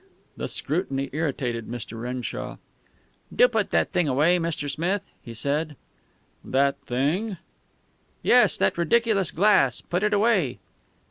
[0.35, 2.01] The scrutiny irritated Mr.
[2.01, 2.57] Renshaw.
[3.31, 4.67] "Do put that thing away, Mr.
[4.67, 5.75] Smith," he said.
[6.43, 7.37] "That thing?"
[8.23, 9.79] "Yes, that ridiculous glass.
[9.81, 10.57] Put it away."